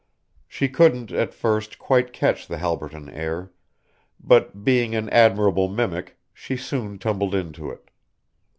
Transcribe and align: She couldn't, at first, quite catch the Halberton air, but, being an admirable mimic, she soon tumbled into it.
She 0.47 0.67
couldn't, 0.67 1.11
at 1.11 1.31
first, 1.31 1.77
quite 1.77 2.11
catch 2.11 2.47
the 2.47 2.57
Halberton 2.57 3.07
air, 3.09 3.51
but, 4.19 4.63
being 4.65 4.95
an 4.95 5.09
admirable 5.11 5.67
mimic, 5.67 6.17
she 6.33 6.57
soon 6.57 6.97
tumbled 6.97 7.35
into 7.35 7.69
it. 7.69 7.91